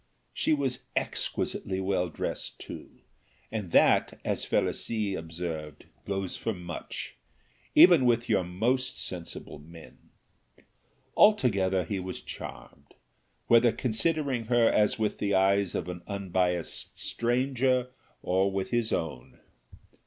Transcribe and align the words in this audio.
She 0.33 0.51
was 0.51 0.85
exquisitely 0.95 1.79
well 1.79 2.09
dressed 2.09 2.57
too, 2.57 2.89
and 3.51 3.69
that, 3.69 4.19
as 4.25 4.43
Felicie 4.43 5.13
observed, 5.13 5.85
goes 6.07 6.35
for 6.35 6.55
much, 6.55 7.17
even 7.75 8.05
with 8.05 8.27
your 8.27 8.43
most 8.43 8.97
sensible 8.99 9.59
men. 9.59 10.09
Altogether 11.15 11.83
he 11.83 11.99
was 11.99 12.19
charmed, 12.19 12.95
whether 13.45 13.71
considering 13.71 14.45
her 14.45 14.67
as 14.67 14.97
with 14.97 15.19
the 15.19 15.35
eyes 15.35 15.75
of 15.75 15.87
an 15.87 16.01
unbiased 16.07 16.99
stranger 16.99 17.89
or 18.23 18.51
with 18.51 18.71
his 18.71 18.91
own. 18.91 19.39